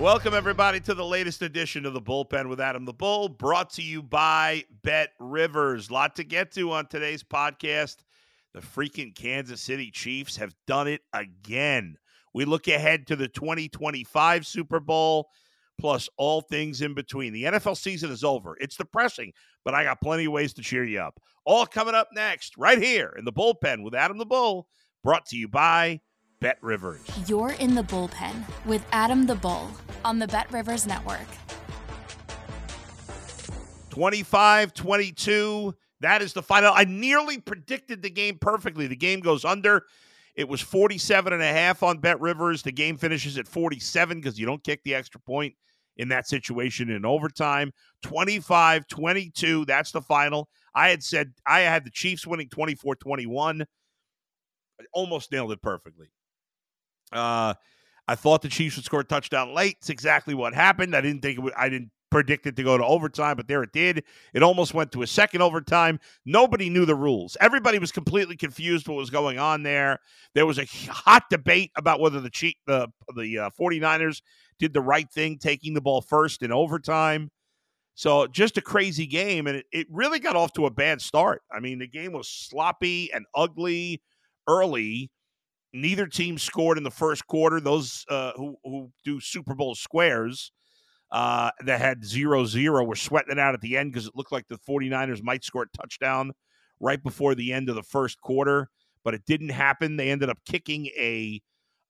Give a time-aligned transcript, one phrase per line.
[0.00, 3.82] Welcome, everybody, to the latest edition of the Bullpen with Adam the Bull, brought to
[3.82, 5.90] you by Bet Rivers.
[5.90, 7.96] Lot to get to on today's podcast.
[8.54, 11.96] The freaking Kansas City Chiefs have done it again.
[12.32, 15.30] We look ahead to the 2025 Super Bowl,
[15.80, 17.32] plus all things in between.
[17.32, 18.56] The NFL season is over.
[18.60, 19.32] It's depressing,
[19.64, 21.20] but I got plenty of ways to cheer you up.
[21.44, 24.68] All coming up next, right here in the Bullpen with Adam the Bull,
[25.02, 26.00] brought to you by
[26.40, 27.00] Bet Rivers.
[27.26, 29.68] You're in the bullpen with Adam the Bull
[30.04, 31.26] on the Bet Rivers Network.
[33.90, 35.74] 25 22.
[36.00, 36.72] That is the final.
[36.72, 38.86] I nearly predicted the game perfectly.
[38.86, 39.86] The game goes under.
[40.36, 42.62] It was 47 and a half on Bet Rivers.
[42.62, 45.54] The game finishes at 47 because you don't kick the extra point
[45.96, 47.72] in that situation in overtime.
[48.04, 49.64] 25 22.
[49.64, 50.48] That's the final.
[50.72, 53.66] I had said I had the Chiefs winning 24 21.
[54.92, 56.06] Almost nailed it perfectly.
[57.12, 57.54] Uh,
[58.06, 59.76] I thought the Chiefs would score a touchdown late.
[59.80, 60.96] It's exactly what happened.
[60.96, 63.62] I didn't think it would, I didn't predict it to go to overtime, but there
[63.62, 64.02] it did.
[64.32, 66.00] It almost went to a second overtime.
[66.24, 67.36] Nobody knew the rules.
[67.40, 69.98] Everybody was completely confused what was going on there.
[70.34, 74.22] There was a hot debate about whether the Chief, the the uh, 49ers
[74.58, 77.30] did the right thing taking the ball first in overtime.
[77.94, 81.42] So just a crazy game and it, it really got off to a bad start.
[81.52, 84.02] I mean, the game was sloppy and ugly
[84.46, 85.10] early
[85.72, 87.60] neither team scored in the first quarter.
[87.60, 90.52] Those uh, who who do Super Bowl squares
[91.10, 94.32] uh, that had zero zero were sweating it out at the end because it looked
[94.32, 96.32] like the 49ers might score a touchdown
[96.80, 98.68] right before the end of the first quarter,
[99.04, 99.96] but it didn't happen.
[99.96, 101.40] They ended up kicking a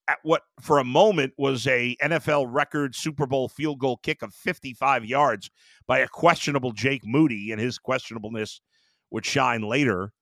[0.09, 4.33] at what for a moment was a NFL record Super Bowl field goal kick of
[4.33, 5.50] 55 yards
[5.87, 8.60] by a questionable Jake Moody, and his questionableness
[9.10, 10.12] would shine later.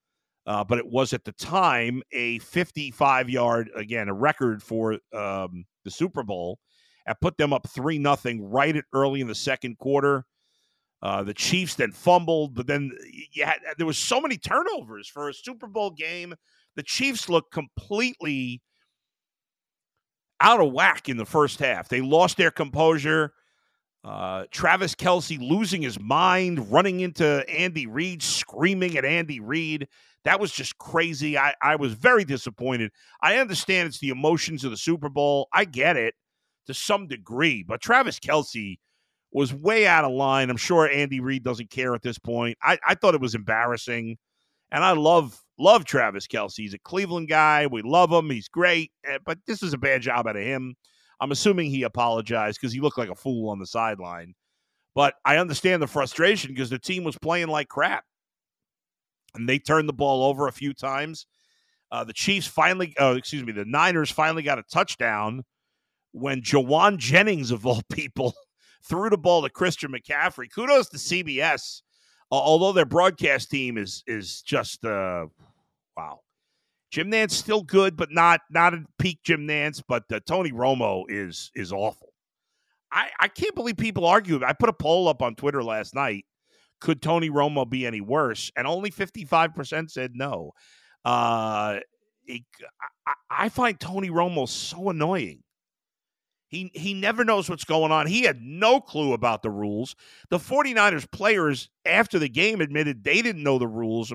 [0.46, 5.64] Uh, but it was at the time a 55 yard, again, a record for um,
[5.84, 6.58] the Super Bowl.
[7.06, 10.24] and put them up 3 nothing right at early in the second quarter.
[11.02, 12.90] Uh, the Chiefs then fumbled, but then
[13.34, 16.34] yeah, there was so many turnovers for a Super Bowl game.
[16.76, 18.62] The Chiefs looked completely
[20.40, 21.88] out of whack in the first half.
[21.88, 23.32] They lost their composure.
[24.04, 29.88] Uh, Travis Kelce losing his mind, running into Andy Reid, screaming at Andy Reid.
[30.26, 31.38] That was just crazy.
[31.38, 32.90] I, I was very disappointed.
[33.22, 35.46] I understand it's the emotions of the Super Bowl.
[35.52, 36.14] I get it
[36.66, 38.78] to some degree, but Travis Kelce
[39.30, 40.50] was way out of line.
[40.50, 42.58] I'm sure Andy Reid doesn't care at this point.
[42.60, 44.16] I, I thought it was embarrassing.
[44.72, 46.56] And I love love Travis Kelce.
[46.56, 47.68] He's a Cleveland guy.
[47.68, 48.28] We love him.
[48.28, 48.90] He's great.
[49.04, 50.74] Eh, but this is a bad job out of him.
[51.20, 54.34] I'm assuming he apologized because he looked like a fool on the sideline.
[54.92, 58.04] But I understand the frustration because the team was playing like crap
[59.36, 61.26] and they turned the ball over a few times.
[61.90, 65.44] Uh, the Chiefs finally, oh, excuse me, the Niners finally got a touchdown
[66.12, 68.34] when Jauan Jennings, of all people,
[68.84, 70.50] threw the ball to Christian McCaffrey.
[70.52, 71.82] Kudos to CBS,
[72.32, 75.26] uh, although their broadcast team is is just uh,
[75.96, 76.20] wow.
[76.90, 79.82] Jim Nantz still good, but not not at peak Jim Nantz.
[79.86, 82.12] But uh, Tony Romo is is awful.
[82.90, 84.42] I I can't believe people argue.
[84.44, 86.24] I put a poll up on Twitter last night
[86.80, 88.50] could Tony Romo be any worse?
[88.56, 90.52] And only 55% said no.
[91.04, 91.80] Uh,
[92.28, 95.42] I, I find Tony Romo so annoying.
[96.48, 98.06] He he never knows what's going on.
[98.06, 99.96] He had no clue about the rules.
[100.30, 104.12] The 49ers players after the game admitted they didn't know the rules.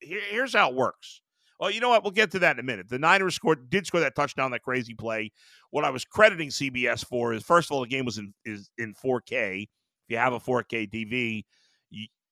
[0.00, 1.20] Here's how it works.
[1.58, 2.02] Well, you know what?
[2.02, 2.88] We'll get to that in a minute.
[2.88, 5.32] The Niners scored did score that touchdown, that crazy play.
[5.70, 8.70] What I was crediting CBS for is first of all, the game was in is
[8.78, 9.62] in 4K.
[9.62, 9.68] If
[10.08, 11.44] you have a 4K TV,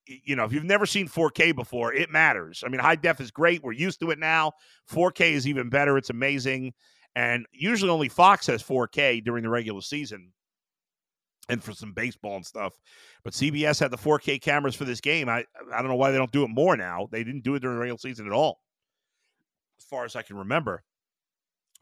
[0.07, 2.63] you, know, if you've never seen 4K before, it matters.
[2.65, 3.63] I mean, high def is great.
[3.63, 4.53] We're used to it now.
[4.91, 5.97] 4K is even better.
[5.97, 6.73] It's amazing.
[7.17, 10.33] And usually only Fox has 4K during the regular season
[11.49, 12.79] and for some baseball and stuff.
[13.25, 15.29] But CBS had the 4K cameras for this game.
[15.29, 17.09] I I don't know why they don't do it more now.
[17.11, 18.61] They didn't do it during the regular season at all,
[19.79, 20.83] as far as I can remember.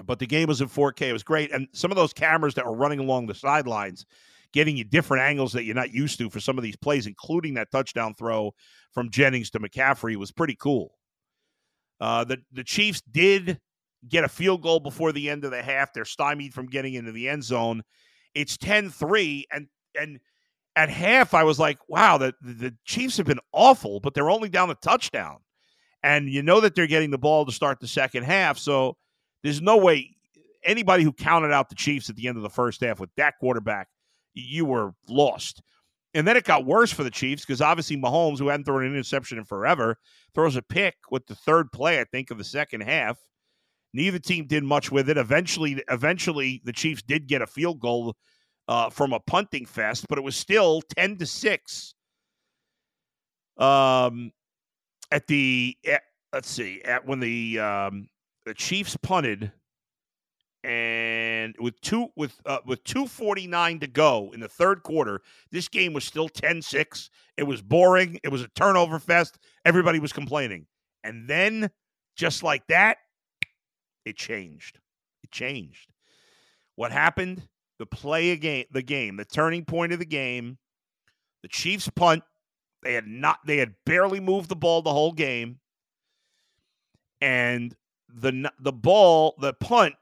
[0.05, 1.09] But the game was in 4K.
[1.09, 1.53] It was great.
[1.53, 4.07] And some of those cameras that were running along the sidelines,
[4.53, 7.55] getting you different angles that you're not used to for some of these plays, including
[7.55, 8.53] that touchdown throw
[8.93, 10.95] from Jennings to McCaffrey, was pretty cool.
[12.01, 13.59] Uh, the, the Chiefs did
[14.09, 15.93] get a field goal before the end of the half.
[15.93, 17.83] They're stymied from getting into the end zone.
[18.35, 19.47] It's 10 3.
[19.53, 19.67] And,
[19.99, 20.21] and
[20.77, 24.49] at half, I was like, wow, the, the Chiefs have been awful, but they're only
[24.49, 25.39] down a touchdown.
[26.03, 28.59] And you know that they're getting the ball to start the second half.
[28.59, 28.97] So
[29.43, 30.15] there's no way
[30.65, 33.35] anybody who counted out the Chiefs at the end of the first half with that
[33.41, 33.89] quarterback,
[34.35, 35.63] you were lost.
[36.15, 38.93] And then it got worse for the Chiefs because obviously Mahomes, who hadn't thrown an
[38.93, 39.99] interception in forever,
[40.35, 43.19] throws a pick with the third play, I think, of the second half.
[43.93, 45.17] Neither team did much with it.
[45.17, 48.17] Eventually, eventually, the Chiefs did get a field goal
[48.69, 51.95] uh, from a punting fest, but it was still ten to six.
[53.57, 54.33] Um,
[55.11, 56.03] at the at,
[56.33, 58.09] let's see, at when the um,
[58.45, 59.53] the Chiefs punted,
[60.65, 61.28] and
[61.59, 65.21] with two with uh, with 249 to go in the third quarter
[65.51, 68.19] this game was still 10-6 it was boring.
[68.25, 69.39] It was a turnover fest.
[69.65, 70.67] Everybody was complaining.
[71.05, 71.71] And then
[72.17, 72.99] just like that
[74.05, 74.81] it changed.
[75.23, 75.89] It changed.
[76.75, 77.47] What happened?
[77.79, 80.59] The play again the game the turning point of the game
[81.43, 82.25] the chiefs punt.
[82.83, 85.61] They had not they had barely moved the ball the whole game.
[87.21, 87.75] And
[88.09, 89.95] the the ball, the punt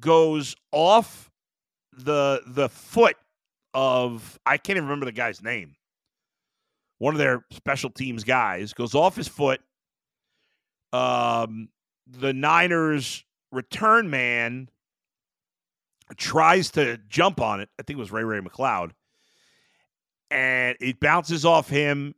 [0.00, 1.30] goes off
[1.96, 3.16] the the foot
[3.72, 5.76] of I can't even remember the guy's name.
[6.98, 9.60] One of their special teams guys goes off his foot.
[10.92, 11.68] Um,
[12.06, 14.68] the Niners return man
[16.16, 17.68] tries to jump on it.
[17.78, 18.92] I think it was Ray Ray McCloud.
[20.30, 22.14] And it bounces off him.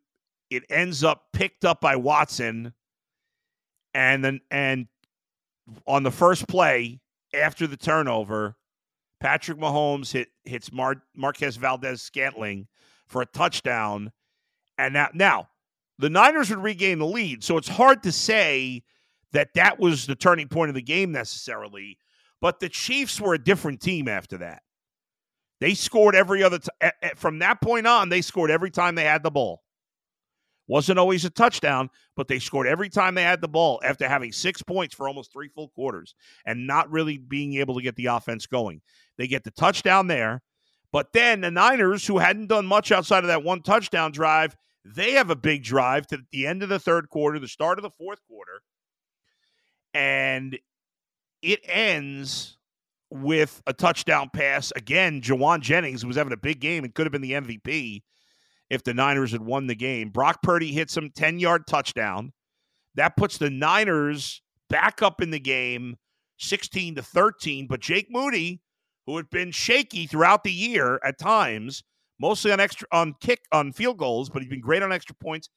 [0.51, 2.73] It ends up picked up by Watson
[3.95, 4.87] and then and
[5.87, 7.01] on the first play
[7.37, 8.57] after the turnover,
[9.21, 12.67] Patrick Mahomes hit hits Mar- Marquez Valdes Scantling
[13.07, 14.13] for a touchdown,
[14.79, 15.49] and now now
[15.99, 17.43] the Niners would regain the lead.
[17.43, 18.83] So it's hard to say
[19.33, 21.99] that that was the turning point of the game necessarily.
[22.41, 24.63] But the Chiefs were a different team after that.
[25.61, 28.11] They scored every other t- from that point on.
[28.11, 29.63] They scored every time they had the ball.
[30.69, 34.33] Wasn't always a touchdown, but they scored every time they had the ball after having
[34.33, 36.15] six points for almost three full quarters
[36.45, 38.81] and not really being able to get the offense going.
[39.17, 40.43] They get the touchdown there,
[40.93, 45.13] but then the Niners, who hadn't done much outside of that one touchdown drive, they
[45.13, 47.91] have a big drive to the end of the third quarter, the start of the
[47.91, 48.63] fourth quarter,
[49.95, 50.59] and
[51.43, 52.59] it ends
[53.11, 54.73] with a touchdown pass.
[54.75, 58.03] Again, Jauan Jennings was having a big game and could have been the MVP
[58.71, 60.11] if the Niners had won the game.
[60.11, 62.33] Brock Purdy hits him 10 yard touchdown.
[62.95, 65.97] That puts the Niners back up in the game
[66.39, 67.67] 16 to 13.
[67.67, 68.61] But Jake Moody,
[69.07, 71.83] who had been shaky throughout the year at times,
[72.19, 75.49] mostly on extra on kick on field goals, but he's been great on extra points.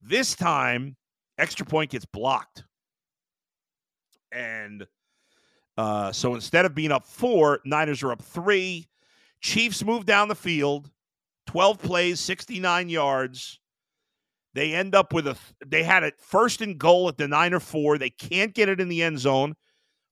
[0.00, 0.96] This time,
[1.38, 2.64] extra point gets blocked.
[4.32, 4.86] And
[5.76, 8.88] uh, so instead of being up four, Niners are up three.
[9.40, 10.90] Chiefs move down the field.
[11.46, 13.60] 12 plays, 69 yards.
[14.54, 17.60] They end up with a, they had it first and goal at the nine or
[17.60, 17.98] four.
[17.98, 19.54] They can't get it in the end zone.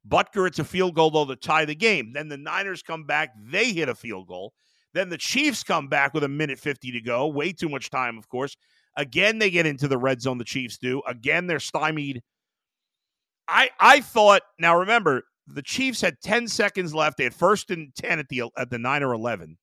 [0.07, 2.13] Butker, it's a field goal, though, to tie the game.
[2.13, 3.31] Then the Niners come back.
[3.43, 4.53] They hit a field goal.
[4.93, 7.27] Then the Chiefs come back with a minute 50 to go.
[7.27, 8.57] Way too much time, of course.
[8.97, 11.03] Again, they get into the red zone, the Chiefs do.
[11.07, 12.23] Again, they're stymied.
[13.49, 17.17] I I thought, now remember, the Chiefs had 10 seconds left.
[17.17, 19.59] They had first and 10 at the at the 9 or 11.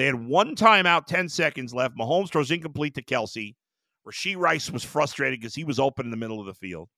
[0.00, 1.94] They had one timeout, 10 seconds left.
[1.94, 3.54] Mahomes throws incomplete to Kelce.
[4.08, 6.88] Rashee Rice was frustrated because he was open in the middle of the field.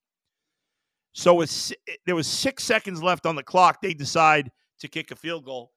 [1.12, 1.44] So
[2.06, 3.82] there was six seconds left on the clock.
[3.82, 5.72] They decide to kick a field goal.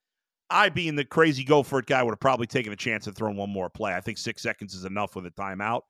[0.51, 3.15] I, being the crazy go for it guy, would have probably taken a chance of
[3.15, 3.95] throwing one more play.
[3.95, 5.81] I think six seconds is enough with a timeout.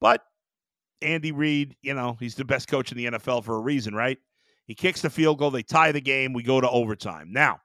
[0.00, 0.22] But
[1.02, 4.18] Andy Reid, you know, he's the best coach in the NFL for a reason, right?
[4.66, 5.50] He kicks the field goal.
[5.50, 6.32] They tie the game.
[6.32, 7.32] We go to overtime.
[7.32, 7.62] Now,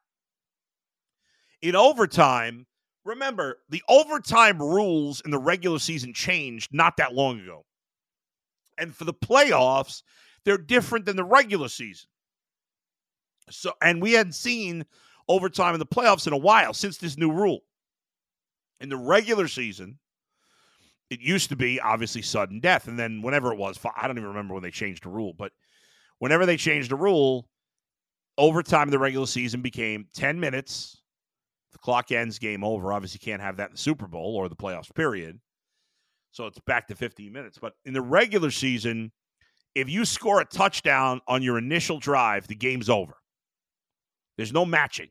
[1.62, 2.66] in overtime,
[3.06, 7.66] remember, the overtime rules in the regular season changed not that long ago.
[8.78, 10.02] And for the playoffs,
[10.46, 12.08] they're different than the regular season.
[13.50, 14.86] So, and we hadn't seen
[15.28, 17.60] overtime in the playoffs in a while since this new rule.
[18.80, 20.00] In the regular season,
[21.10, 22.88] it used to be obviously sudden death.
[22.88, 25.52] And then whenever it was, I don't even remember when they changed the rule, but
[26.20, 27.48] whenever they changed the rule,
[28.38, 31.03] overtime in the regular season became 10 minutes
[31.74, 32.94] the clock ends, game over.
[32.94, 35.40] Obviously, can't have that in the Super Bowl or the playoffs, period.
[36.32, 37.58] So it's back to 15 minutes.
[37.60, 39.12] But in the regular season,
[39.76, 43.14] if you score a touchdown on your initial drive, the game's over.
[44.38, 45.10] There's no matching.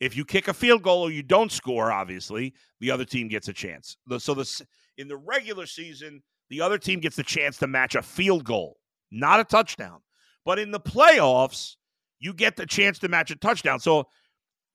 [0.00, 3.48] If you kick a field goal or you don't score, obviously, the other team gets
[3.48, 3.96] a chance.
[4.18, 4.66] So the
[4.98, 8.78] in the regular season, the other team gets the chance to match a field goal,
[9.10, 10.00] not a touchdown.
[10.44, 11.76] But in the playoffs,
[12.18, 13.80] you get the chance to match a touchdown.
[13.80, 14.06] So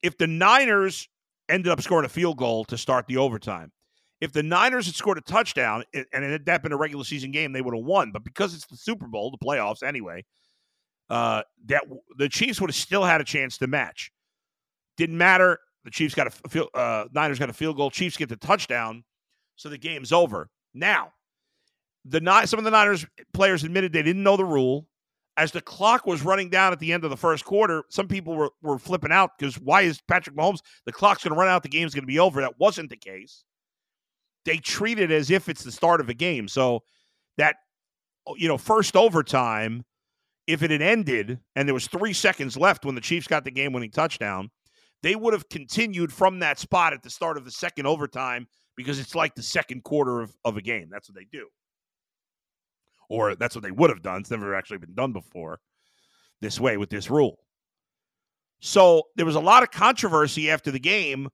[0.02, 1.08] if the Niners
[1.50, 3.72] ended up scoring a field goal to start the overtime,
[4.20, 7.32] if the Niners had scored a touchdown and it had that been a regular season
[7.32, 8.12] game, they would have won.
[8.12, 10.26] But because it's the Super Bowl, the playoffs anyway,
[11.10, 11.84] uh, that
[12.18, 14.12] the Chiefs would have still had a chance to match.
[14.98, 15.60] Didn't matter.
[15.86, 17.92] The Chiefs got a field, uh, Niners got a field goal.
[17.92, 19.04] Chiefs get the touchdown,
[19.56, 20.50] so the game's over.
[20.74, 21.14] Now,
[22.04, 24.88] the some of the Niners players admitted they didn't know the rule.
[25.38, 28.36] As the clock was running down at the end of the first quarter, some people
[28.36, 30.62] were, were flipping out because why is Patrick Mahomes?
[30.86, 31.62] The clock's going to run out.
[31.62, 32.42] The game's going to be over.
[32.42, 33.44] That wasn't the case.
[34.46, 36.48] They treat it as if it's the start of a game.
[36.48, 36.82] So
[37.38, 37.58] that
[38.28, 39.86] oh, you know first overtime,
[40.48, 43.52] if it had ended and there was three seconds left when the Chiefs got the
[43.52, 44.50] game-winning touchdown,
[45.04, 49.00] they would have continued from that spot at the start of the second overtime because
[49.00, 50.88] it's like the second quarter of, of a game.
[50.90, 51.48] That's what they do.
[53.10, 54.22] Or that's what they would have done.
[54.22, 55.60] It's never actually been done before
[56.42, 57.38] this way with this rule.
[58.60, 61.30] So there was a lot of controversy after the game.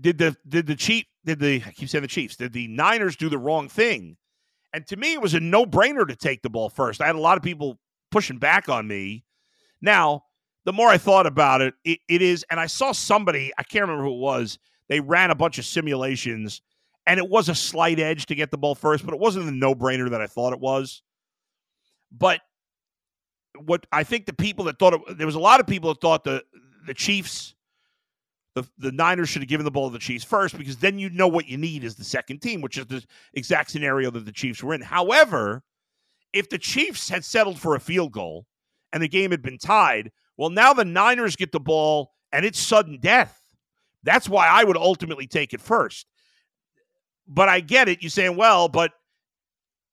[0.00, 3.16] Did the did the Chief did the I keep saying the Chiefs, did the Niners
[3.16, 4.16] do the wrong thing?
[4.72, 7.00] And to me, it was a no-brainer to take the ball first.
[7.00, 7.78] I had a lot of people
[8.10, 9.24] pushing back on me.
[9.80, 10.24] Now,
[10.64, 13.82] the more I thought about it, it, it is, and I saw somebody, I can't
[13.82, 16.60] remember who it was, they ran a bunch of simulations,
[17.06, 19.52] and it was a slight edge to get the ball first, but it wasn't the
[19.52, 21.02] no brainer that I thought it was.
[22.10, 22.40] But
[23.58, 26.00] what I think the people that thought it, there was a lot of people that
[26.00, 26.42] thought the
[26.86, 27.54] the Chiefs,
[28.54, 31.10] the the Niners should have given the ball to the Chiefs first because then you
[31.10, 34.32] know what you need is the second team, which is the exact scenario that the
[34.32, 34.80] Chiefs were in.
[34.80, 35.62] However,
[36.32, 38.46] if the Chiefs had settled for a field goal
[38.92, 42.58] and the game had been tied, well, now the Niners get the ball and it's
[42.58, 43.40] sudden death.
[44.02, 46.06] That's why I would ultimately take it first.
[47.26, 48.02] But I get it.
[48.02, 48.92] You're saying, well, but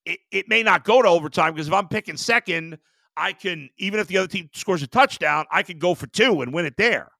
[0.04, 2.78] it, it may not go to overtime because if I'm picking second,
[3.16, 6.42] I can, even if the other team scores a touchdown, I can go for two
[6.42, 7.10] and win it there.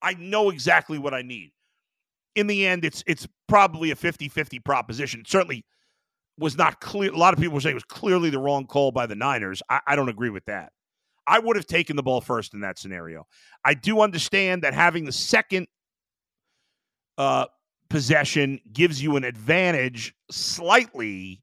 [0.00, 1.52] I know exactly what I need.
[2.34, 5.20] In the end, it's it's probably a 50-50 proposition.
[5.20, 5.64] It certainly
[6.38, 7.12] was not clear.
[7.12, 9.62] A lot of people were saying it was clearly the wrong call by the Niners.
[9.68, 10.72] I, I don't agree with that.
[11.26, 13.26] I would have taken the ball first in that scenario.
[13.64, 15.68] I do understand that having the second
[17.16, 17.46] uh,
[17.92, 21.42] possession gives you an advantage slightly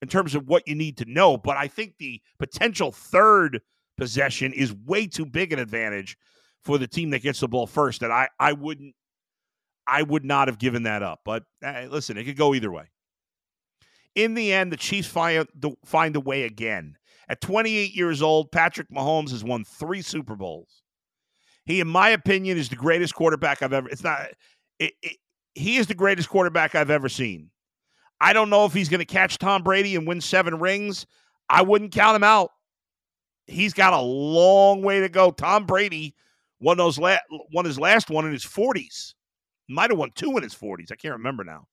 [0.00, 3.60] in terms of what you need to know, but I think the potential third
[3.98, 6.16] possession is way too big an advantage
[6.64, 8.94] for the team that gets the ball first that I, I wouldn't
[9.86, 11.20] I would not have given that up.
[11.24, 12.84] But uh, listen, it could go either way.
[14.14, 15.46] In the end, the Chiefs find,
[15.84, 16.96] find a way again.
[17.28, 20.82] At 28 years old, Patrick Mahomes has won three Super Bowls.
[21.66, 23.88] He, in my opinion, is the greatest quarterback I've ever.
[23.88, 24.28] It's not.
[24.78, 24.92] It,
[25.60, 27.50] he is the greatest quarterback I've ever seen.
[28.20, 31.06] I don't know if he's going to catch Tom Brady and win seven rings.
[31.48, 32.50] I wouldn't count him out.
[33.46, 35.30] He's got a long way to go.
[35.30, 36.14] Tom Brady
[36.60, 37.18] won those la-
[37.52, 39.14] won his last one in his 40s.
[39.68, 40.92] Might have won two in his 40s.
[40.92, 41.66] I can't remember now.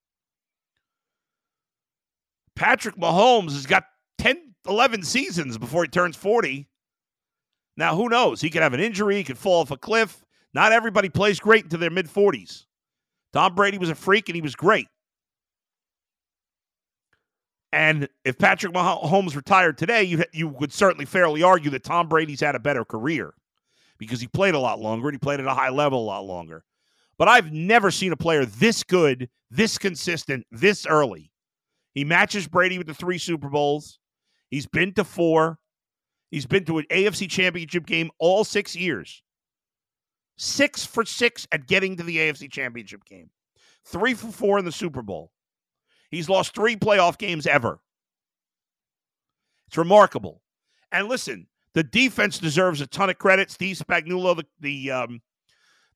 [2.56, 3.84] Patrick Mahomes has got
[4.18, 6.68] 10 11 seasons before he turns 40.
[7.78, 8.42] Now, who knows?
[8.42, 10.24] He could have an injury, he could fall off a cliff.
[10.54, 12.66] Not everybody plays great into their mid 40s.
[13.38, 14.88] Tom Brady was a freak and he was great.
[17.72, 22.40] And if Patrick Mahomes retired today, you, you would certainly fairly argue that Tom Brady's
[22.40, 23.36] had a better career
[24.00, 26.26] because he played a lot longer and he played at a high level a lot
[26.26, 26.64] longer.
[27.20, 31.32] But I've never seen a player this good, this consistent, this early.
[31.94, 34.00] He matches Brady with the three Super Bowls.
[34.50, 35.60] He's been to four.
[36.32, 39.22] He's been to an AFC championship game all six years.
[40.38, 43.30] Six for six at getting to the AFC championship game.
[43.86, 45.32] Three for four in the Super Bowl.
[46.12, 47.80] He's lost three playoff games ever.
[49.68, 50.42] It's remarkable.
[50.92, 53.52] And listen, the defense deserves a ton of credit.
[53.52, 55.22] Steve Spagnuolo, the the, um,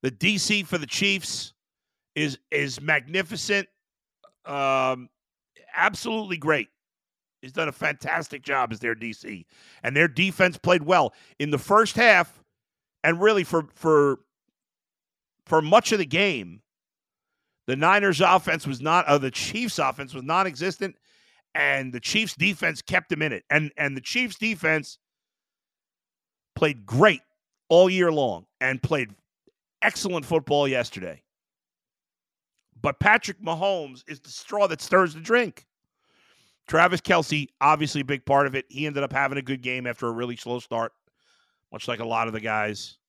[0.01, 1.53] the DC for the Chiefs,
[2.15, 3.67] is is magnificent.
[4.45, 5.09] Um,
[5.75, 6.67] absolutely great.
[7.41, 9.45] He's done a fantastic job as their DC,
[9.83, 12.43] and their defense played well in the first half,
[13.03, 14.19] and really for for
[15.51, 16.61] for much of the game.
[17.67, 20.95] The Niners' offense was not, uh, the Chiefs' offense was non-existent,
[21.53, 23.43] and the Chiefs' defense kept them in it.
[23.49, 24.97] And and the Chiefs' defense
[26.55, 27.19] played great
[27.67, 29.13] all year long and played
[29.81, 31.21] excellent football yesterday.
[32.81, 35.65] But Patrick Mahomes is the straw that stirs the drink.
[36.69, 38.67] Travis Kelce, obviously a big part of it.
[38.69, 40.93] He ended up having a good game after a really slow start,
[41.73, 42.99] much like a lot of the guys.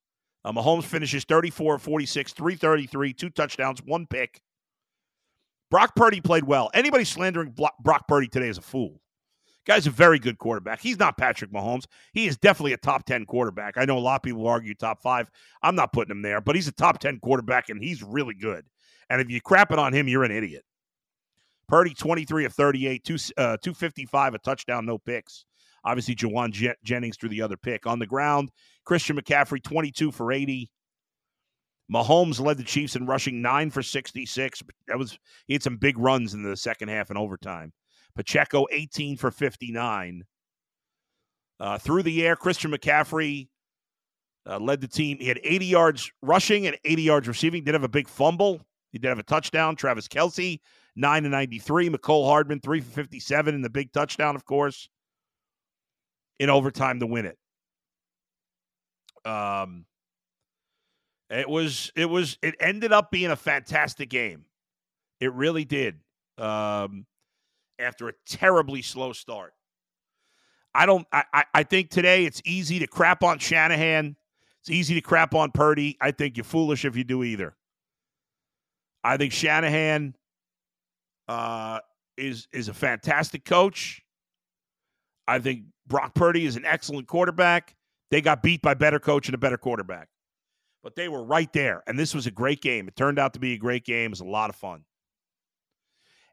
[0.45, 4.41] Uh, Mahomes finishes 34 46, 333, two touchdowns, one pick.
[5.71, 6.71] Brock Purdy played well.
[6.75, 9.01] Anybody slandering Brock Purdy today is a fool.
[9.65, 10.81] Guy's a very good quarterback.
[10.81, 11.85] He's not Patrick Mahomes.
[12.13, 13.79] He is definitely a top 10 quarterback.
[13.79, 15.31] I know a lot of people argue top five.
[15.63, 18.65] I'm not putting him there, but he's a top 10 quarterback, and he's really good.
[19.09, 20.65] And if you crap it on him, you're an idiot.
[21.69, 25.45] Purdy, 23 of 38, two, uh, 255, a touchdown, no picks.
[25.85, 27.87] Obviously, Jauan J- Jennings threw the other pick.
[27.87, 28.51] On the ground,
[28.85, 30.71] Christian McCaffrey, 22 for 80.
[31.93, 34.63] Mahomes led the Chiefs in rushing, nine for 66.
[34.89, 37.73] That was he had some big runs in the second half and overtime.
[38.15, 40.25] Pacheco, 18 for 59.
[41.61, 43.49] Uh, through the air, Christian McCaffrey
[44.47, 45.19] uh, led the team.
[45.19, 47.65] He had 80 yards rushing and 80 yards receiving.
[47.65, 48.61] Did have a big fumble.
[48.91, 49.77] He did have a touchdown.
[49.77, 50.61] Travis Kelce,
[50.97, 51.91] 9 to 93.
[51.91, 54.89] Mecole Hardman, 3 for 57, and the big touchdown, of course,
[56.43, 57.39] in overtime to win it.
[59.25, 59.87] Um,
[61.31, 64.45] it was, it was, it ended up being a fantastic game.
[65.21, 66.01] It really did.
[66.37, 67.07] Um,
[67.79, 69.53] after a terribly slow start.
[70.75, 71.07] I don't.
[71.13, 74.17] I, I think today it's easy to crap on Shanahan.
[74.61, 75.99] It's easy to crap on Purdy.
[76.01, 77.55] I think you're foolish if you do either.
[79.05, 80.17] I think Shanahan
[81.29, 81.81] uh,
[82.17, 84.03] is is a fantastic coach.
[85.29, 87.75] I think Brock Purdy is an excellent quarterback.
[88.11, 90.09] They got beat by better coach and a better quarterback,
[90.83, 91.83] but they were right there.
[91.87, 92.89] And this was a great game.
[92.89, 94.07] It turned out to be a great game.
[94.07, 94.85] It was a lot of fun.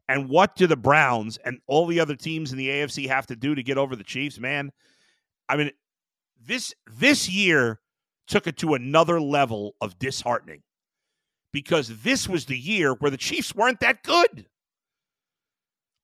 [0.10, 3.36] And what do the Browns and all the other teams in the AFC have to
[3.36, 4.72] do to get over the Chiefs, man?
[5.48, 5.72] I mean,
[6.46, 7.79] this this year
[8.27, 10.63] took it to another level of disheartening
[11.51, 14.48] because this was the year where the Chiefs weren't that good.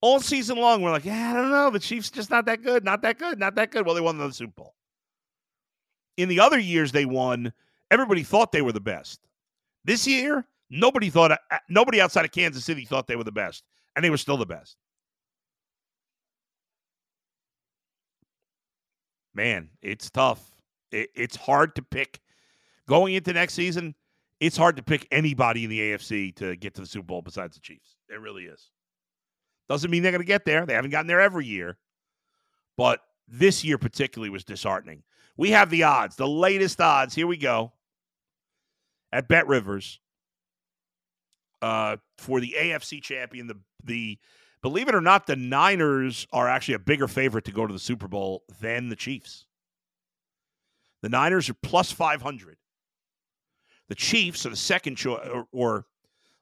[0.05, 1.71] All season long, we're like, yeah, I don't know.
[1.71, 3.87] The Chiefs just not that good, not that good, not that good.
[3.87, 4.75] Well, they won the Super Bowl.
[6.15, 7.51] In the other years they won,
[7.89, 9.19] everybody thought they were the best.
[9.83, 13.63] This year, nobody thought uh, nobody outside of Kansas City thought they were the best
[13.95, 14.77] and they were still the best.
[19.33, 20.51] Man, it's tough.
[20.91, 22.19] It, it's hard to pick
[22.87, 23.95] going into next season.
[24.39, 27.55] It's hard to pick anybody in the AFC to get to the Super Bowl besides
[27.55, 27.95] the Chiefs.
[28.07, 28.69] It really is.
[29.67, 30.65] Doesn't mean they're going to get there.
[30.65, 31.77] They haven't gotten there every year,
[32.77, 35.03] but this year particularly was disheartening.
[35.37, 37.15] We have the odds, the latest odds.
[37.15, 37.73] Here we go
[39.11, 39.99] at Bet Rivers
[41.61, 43.47] uh, for the AFC champion.
[43.47, 44.19] The the
[44.61, 47.79] believe it or not, the Niners are actually a bigger favorite to go to the
[47.79, 49.45] Super Bowl than the Chiefs.
[51.01, 52.57] The Niners are plus five hundred.
[53.89, 55.85] The Chiefs are the second choice, or, or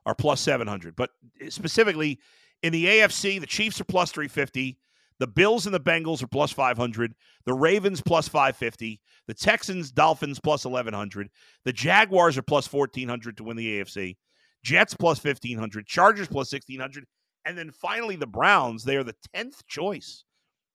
[0.05, 0.95] are plus seven hundred.
[0.95, 1.11] But
[1.49, 2.19] specifically
[2.63, 4.79] in the AFC, the Chiefs are plus three fifty.
[5.19, 7.13] The Bills and the Bengals are plus 500.
[7.45, 8.99] The Ravens plus 550.
[9.27, 11.29] The Texans, Dolphins plus 1100.
[11.63, 14.17] The Jaguars are plus 1400 to win the AFC.
[14.63, 17.05] Jets plus 1500, Chargers plus 1600,
[17.45, 20.23] and then finally the Browns, they are the 10th choice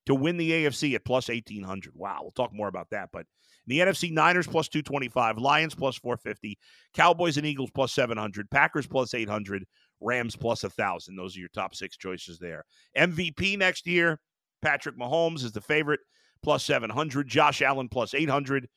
[0.06, 1.94] to win the AFC at plus 1800.
[1.94, 3.26] Wow, we'll talk more about that, but
[3.66, 6.58] the NFC Niners plus 225, Lions plus 450,
[6.94, 9.64] Cowboys and Eagles plus 700, Packers plus 800,
[10.00, 11.16] Rams plus a 1000.
[11.16, 12.64] Those are your top 6 choices there.
[12.96, 14.20] MVP next year,
[14.62, 16.00] Patrick Mahomes is the favorite
[16.42, 18.68] plus 700, Josh Allen plus 800,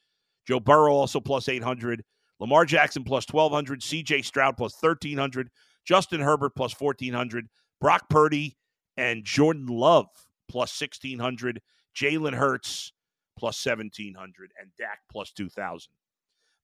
[0.48, 2.04] Joe Burrow also plus 800.
[2.40, 5.50] Lamar Jackson plus 1,200, CJ Stroud plus 1,300,
[5.86, 7.48] Justin Herbert plus 1,400,
[7.80, 8.58] Brock Purdy
[8.98, 10.08] and Jordan Love
[10.50, 11.62] plus 1,600,
[11.96, 12.94] Jalen Hurts
[13.38, 15.92] plus 1,700, and Dak plus 2,000.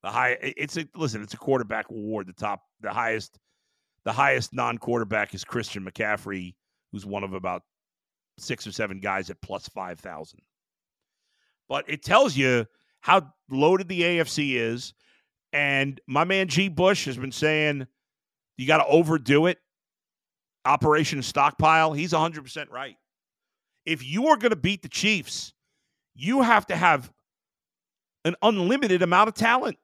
[0.04, 2.28] The high, it's a listen, it's a quarterback award.
[2.28, 3.38] The top, the highest,
[4.08, 6.56] the highest non-quarterback is Christian McCaffrey,
[6.94, 7.64] who's one of about
[8.38, 10.40] six or seven guys at plus 5,000.
[11.68, 12.66] But it tells you
[13.02, 14.94] how loaded the AFC is
[15.52, 16.70] and my man G.
[16.70, 17.86] Bush has been saying
[18.56, 19.58] you got to overdo it.
[20.64, 21.92] Operation Stockpile.
[21.92, 22.96] He's 100% right.
[23.86, 25.54] If you are going to beat the Chiefs,
[26.16, 27.12] you have to have
[28.24, 29.78] an unlimited amount of talent.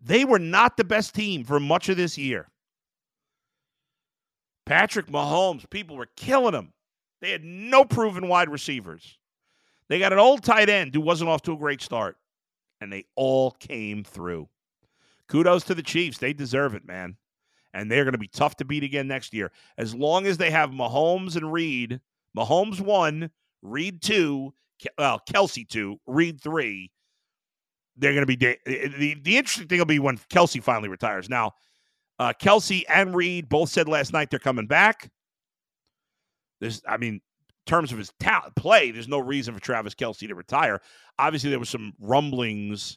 [0.00, 2.48] They were not the best team for much of this year.
[4.66, 6.72] Patrick Mahomes, people were killing him.
[7.20, 9.18] They had no proven wide receivers.
[9.88, 12.16] They got an old tight end who wasn't off to a great start
[12.82, 14.48] and they all came through.
[15.28, 16.18] Kudos to the Chiefs.
[16.18, 17.16] They deserve it, man.
[17.72, 19.52] And they're going to be tough to beat again next year.
[19.78, 22.00] As long as they have Mahomes and Reid,
[22.36, 23.30] Mahomes one,
[23.62, 24.52] Reid two,
[24.98, 26.90] well, Kelce two, Reid three,
[27.96, 28.36] they're going to be.
[28.36, 31.30] Da- the, the interesting thing will be when Kelce finally retires.
[31.30, 31.52] Now,
[32.22, 35.10] uh, Kelce and Reid both said last night they're coming back.
[36.60, 37.20] There's, I mean,
[37.66, 38.12] terms of his
[38.54, 40.80] play, there's no reason for Travis Kelce to retire.
[41.18, 42.96] Obviously, there was some rumblings,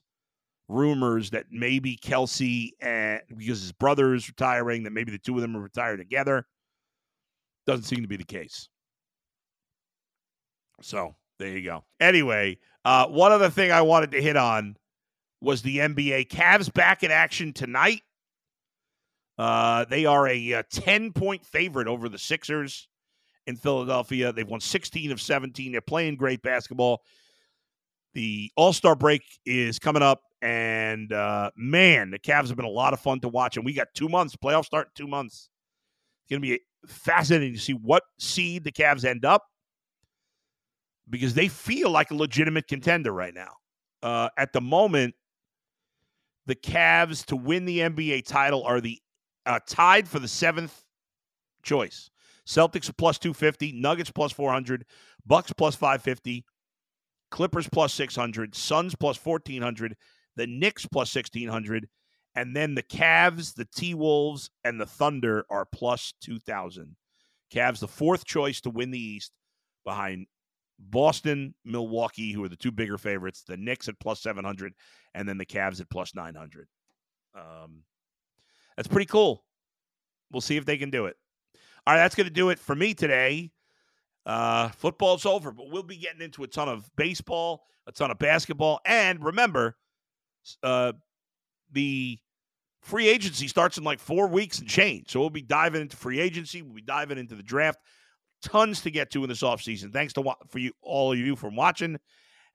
[0.67, 5.41] rumors that maybe Kelce and because his brother is retiring, that maybe the two of
[5.41, 6.45] them are retired together.
[7.65, 8.69] Doesn't seem to be the case.
[10.83, 11.83] So there you go.
[11.99, 14.77] Anyway, uh, one other thing I wanted to hit on
[15.41, 18.01] was the NBA Cavs back in action tonight.
[19.37, 22.87] Uh, they are a, a 10 point favorite over the Sixers
[23.47, 24.31] in Philadelphia.
[24.31, 25.71] They've won 16 of 17.
[25.71, 27.01] They're playing great basketball.
[28.13, 32.69] The All Star break is coming up, and uh, man, the Cavs have been a
[32.69, 33.57] lot of fun to watch.
[33.57, 35.49] And we got two months, playoffs start in two months.
[36.23, 39.43] It's going to be fascinating to see what seed the Cavs end up
[41.09, 43.51] because they feel like a legitimate contender right now.
[44.01, 45.13] Uh, at the moment,
[46.45, 48.99] the Cavs to win the NBA title are the
[49.45, 50.83] uh, tied for the seventh
[51.63, 52.09] choice.
[52.47, 54.85] Celtics plus 250, Nuggets plus 400,
[55.25, 56.45] Bucks plus 550,
[57.31, 59.95] Clippers plus 600, Suns plus 1400,
[60.35, 61.87] the Knicks plus 1600,
[62.35, 66.95] and then the Cavs, the T Wolves, and the Thunder are plus 2000.
[67.53, 69.31] Cavs, the fourth choice to win the East
[69.83, 70.27] behind
[70.77, 74.73] Boston, Milwaukee, who are the two bigger favorites, the Knicks at plus 700,
[75.13, 76.67] and then the Cavs at plus 900.
[77.33, 77.83] Um,
[78.75, 79.43] that's pretty cool.
[80.31, 81.15] We'll see if they can do it.
[81.87, 83.51] All right, that's going to do it for me today.
[84.25, 88.17] Uh, football's over, but we'll be getting into a ton of baseball, a ton of
[88.17, 89.77] basketball, and remember,
[90.63, 90.93] uh,
[91.71, 92.17] the
[92.81, 95.11] free agency starts in like four weeks and change.
[95.11, 96.63] So we'll be diving into free agency.
[96.63, 97.79] We'll be diving into the draft.
[98.41, 99.93] Tons to get to in this offseason.
[99.93, 101.97] Thanks to for you, all of you for watching.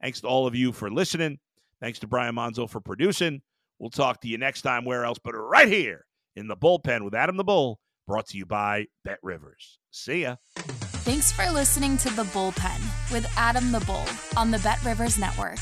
[0.00, 1.38] Thanks to all of you for listening.
[1.80, 3.42] Thanks to Brian Monzo for producing.
[3.78, 6.04] We'll talk to you next time, where else but right here
[6.37, 9.79] in the bullpen with Adam the Bull, brought to you by Bet Rivers.
[9.90, 10.37] See ya.
[11.05, 14.05] Thanks for listening to The Bullpen with Adam the Bull
[14.37, 15.59] on the Bet Rivers Network.